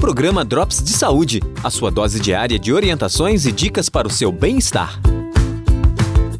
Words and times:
Programa 0.00 0.46
Drops 0.46 0.82
de 0.82 0.92
Saúde, 0.92 1.42
a 1.62 1.68
sua 1.68 1.90
dose 1.90 2.18
diária 2.18 2.58
de 2.58 2.72
orientações 2.72 3.44
e 3.44 3.52
dicas 3.52 3.90
para 3.90 4.08
o 4.08 4.10
seu 4.10 4.32
bem-estar. 4.32 4.98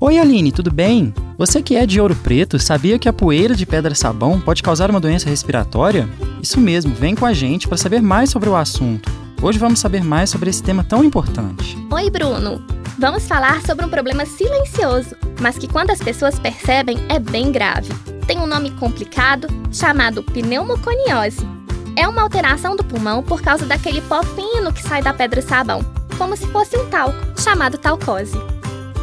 Oi 0.01 0.19
Aline, 0.19 0.51
tudo 0.51 0.73
bem? 0.73 1.13
Você 1.37 1.63
que 1.63 1.77
é 1.77 1.85
de 1.85 2.01
Ouro 2.01 2.17
Preto, 2.17 2.59
sabia 2.59 2.99
que 2.99 3.07
a 3.07 3.13
poeira 3.13 3.55
de 3.55 3.67
pedra-sabão 3.67 4.41
pode 4.41 4.63
causar 4.63 4.91
uma 4.91 4.99
doença 4.99 5.29
respiratória? 5.29 6.09
Isso 6.43 6.59
mesmo, 6.59 6.95
vem 6.95 7.15
com 7.15 7.27
a 7.27 7.35
gente 7.35 7.69
para 7.69 7.77
saber 7.77 8.01
mais 8.01 8.31
sobre 8.31 8.49
o 8.49 8.57
assunto. 8.57 9.13
Hoje 9.43 9.59
vamos 9.59 9.79
saber 9.79 10.03
mais 10.03 10.31
sobre 10.31 10.49
esse 10.49 10.63
tema 10.63 10.83
tão 10.83 11.05
importante. 11.05 11.77
Oi, 11.93 12.09
Bruno! 12.09 12.65
Vamos 12.99 13.29
falar 13.29 13.61
sobre 13.61 13.85
um 13.85 13.91
problema 13.91 14.25
silencioso, 14.25 15.15
mas 15.39 15.59
que 15.59 15.69
quando 15.69 15.91
as 15.91 15.99
pessoas 15.99 16.39
percebem 16.39 16.97
é 17.11 17.19
bem 17.19 17.53
grave. 17.53 17.93
Tem 18.27 18.39
um 18.39 18.47
nome 18.47 18.71
complicado 18.71 19.49
chamado 19.71 20.23
pneumoconiose. 20.23 21.60
É 22.01 22.09
uma 22.09 22.23
alteração 22.23 22.75
do 22.75 22.83
pulmão 22.83 23.23
por 23.23 23.43
causa 23.43 23.67
daquele 23.67 24.01
pó 24.01 24.23
fino 24.23 24.73
que 24.73 24.83
sai 24.83 25.03
da 25.03 25.13
pedra-sabão, 25.13 25.85
como 26.17 26.35
se 26.35 26.47
fosse 26.47 26.75
um 26.79 26.89
talco, 26.89 27.39
chamado 27.39 27.77
talcose. 27.77 28.41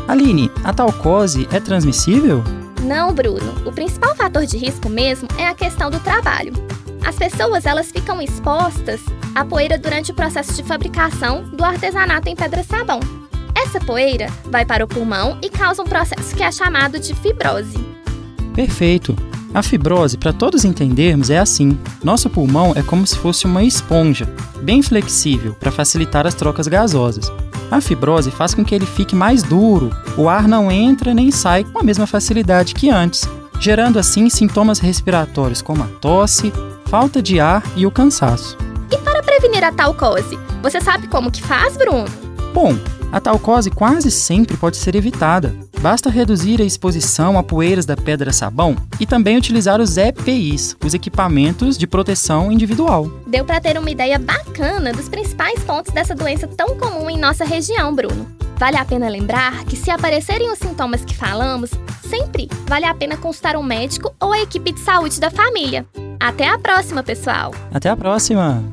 Aline, 0.07 0.49
a 0.63 0.73
talcose 0.73 1.47
é 1.52 1.59
transmissível? 1.59 2.43
Não, 2.81 3.13
Bruno. 3.13 3.53
O 3.67 3.71
principal 3.71 4.15
fator 4.15 4.47
de 4.47 4.57
risco 4.57 4.89
mesmo 4.89 5.27
é 5.38 5.45
a 5.45 5.53
questão 5.53 5.91
do 5.91 5.99
trabalho. 5.99 6.53
As 7.05 7.15
pessoas 7.15 7.67
elas 7.67 7.91
ficam 7.91 8.19
expostas 8.19 8.99
à 9.35 9.45
poeira 9.45 9.77
durante 9.77 10.11
o 10.11 10.16
processo 10.16 10.55
de 10.55 10.63
fabricação 10.63 11.43
do 11.43 11.63
artesanato 11.63 12.29
em 12.29 12.35
pedra-sabão. 12.35 12.99
Essa 13.55 13.79
poeira 13.79 14.25
vai 14.45 14.66
para 14.66 14.83
o 14.83 14.88
pulmão 14.88 15.38
e 15.43 15.52
causa 15.52 15.83
um 15.83 15.88
processo 15.88 16.35
que 16.35 16.41
é 16.41 16.52
chamado 16.52 16.99
de 16.99 17.13
fibrose. 17.13 17.77
Perfeito. 18.55 19.16
A 19.53 19.63
fibrose, 19.63 20.17
para 20.17 20.33
todos 20.33 20.65
entendermos, 20.65 21.29
é 21.29 21.39
assim: 21.39 21.77
nosso 22.03 22.29
pulmão 22.29 22.73
é 22.75 22.83
como 22.83 23.05
se 23.07 23.17
fosse 23.17 23.45
uma 23.45 23.63
esponja, 23.63 24.27
bem 24.61 24.81
flexível 24.81 25.53
para 25.53 25.71
facilitar 25.71 26.27
as 26.27 26.33
trocas 26.33 26.67
gasosas. 26.67 27.31
A 27.69 27.81
fibrose 27.81 28.31
faz 28.31 28.53
com 28.53 28.63
que 28.63 28.73
ele 28.73 28.85
fique 28.85 29.16
mais 29.16 29.44
duro, 29.44 29.89
o 30.17 30.30
ar 30.30 30.47
não 30.47 30.72
entra 30.72 31.13
nem 31.13 31.31
sai 31.31 31.63
com 31.63 31.80
a 31.80 31.83
mesma 31.83 32.07
facilidade 32.07 32.73
que 32.73 32.89
antes, 32.89 33.27
gerando 33.59 33.99
assim 33.99 34.30
sintomas 34.30 34.80
respiratórios 34.80 35.61
como 35.61 35.83
a 35.83 35.88
tosse, 35.88 36.53
falta 36.85 37.22
de 37.22 37.39
ar 37.39 37.63
e 37.75 37.85
o 37.85 37.91
cansaço. 37.91 38.57
E 38.91 38.97
para 38.97 39.22
prevenir 39.22 39.63
a 39.63 39.72
talcose, 39.72 40.39
você 40.61 40.79
sabe 40.79 41.07
como 41.07 41.31
que 41.31 41.44
faz, 41.44 41.75
Bruno? 41.75 42.05
Bom, 42.53 42.77
a 43.11 43.19
talcose 43.19 43.69
quase 43.69 44.09
sempre 44.11 44.55
pode 44.55 44.77
ser 44.77 44.95
evitada. 44.95 45.53
Basta 45.81 46.09
reduzir 46.09 46.59
a 46.59 46.66
exposição 46.66 47.38
a 47.38 47.44
poeiras 47.44 47.86
da 47.86 47.95
pedra-sabão 47.95 48.75
e 49.00 49.06
também 49.06 49.38
utilizar 49.38 49.80
os 49.80 49.95
EPIs, 49.95 50.75
os 50.84 50.94
equipamentos 50.94 51.78
de 51.78 51.86
proteção 51.86 52.52
individual. 52.52 53.08
Deu 53.28 53.45
para 53.45 53.61
ter 53.61 53.78
uma 53.78 53.89
ideia 53.89 54.17
bacana 54.17 54.92
dos 54.92 55.08
principais 55.08 55.64
pontos 55.64 55.94
dessa 55.94 56.16
doença 56.16 56.47
tão 56.47 56.75
comum 56.78 57.09
em 57.09 57.17
nossa 57.17 57.45
região, 57.45 57.94
Bruno. 57.94 58.28
Vale 58.58 58.78
a 58.78 58.84
pena 58.84 59.08
lembrar 59.08 59.66
que 59.66 59.75
se 59.75 59.92
aparecerem 59.92 60.52
os 60.52 60.58
sintomas 60.58 61.06
que 61.06 61.16
falamos, 61.16 61.69
sempre 62.09 62.50
vale 62.66 62.86
a 62.86 62.95
pena 62.95 63.16
consultar 63.16 63.56
um 63.56 63.62
médico 63.62 64.14
ou 64.19 64.34
a 64.34 64.41
equipe 64.41 64.72
de 64.72 64.80
saúde 64.80 65.19
da 65.19 65.30
família. 65.30 65.86
Até 66.19 66.50
a 66.50 66.58
próxima, 66.58 67.03
pessoal! 67.03 67.53
Até 67.72 67.88
a 67.89 67.95
próxima! 67.95 68.64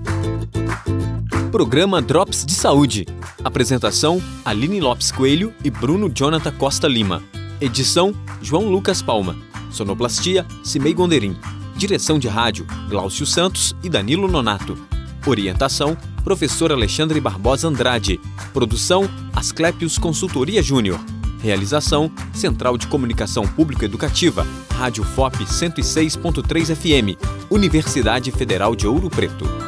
Programa 1.55 2.03
Drops 2.03 2.45
de 2.45 2.53
Saúde. 2.53 3.07
Apresentação: 3.45 4.21
Aline 4.45 4.81
Lopes 4.81 5.13
Coelho 5.13 5.55
e 5.63 5.71
Bruno 5.71 6.11
Jonathan 6.13 6.51
Costa 6.51 6.89
Lima. 6.89 7.23
Edição: 7.61 8.13
João 8.43 8.69
Lucas 8.69 9.01
Palma. 9.01 9.37
Sonoplastia: 9.71 10.45
Cimei 10.65 10.93
Gonderim. 10.93 11.37
Direção 11.77 12.19
de 12.19 12.27
rádio: 12.27 12.67
Glaucio 12.91 13.25
Santos 13.25 13.73
e 13.85 13.89
Danilo 13.89 14.27
Nonato. 14.27 14.77
Orientação: 15.25 15.97
Professor 16.25 16.73
Alexandre 16.73 17.21
Barbosa 17.21 17.69
Andrade. 17.69 18.21
Produção: 18.53 19.09
Asclepios 19.33 19.97
Consultoria 19.97 20.61
Júnior. 20.61 20.99
Realização: 21.41 22.11
Central 22.33 22.77
de 22.77 22.89
Comunicação 22.89 23.47
Público 23.47 23.85
Educativa, 23.85 24.45
Rádio 24.73 25.05
FOP 25.05 25.45
106.3 25.45 26.75
FM, 26.75 27.17
Universidade 27.49 28.33
Federal 28.33 28.75
de 28.75 28.89
Ouro 28.89 29.09
Preto. 29.09 29.64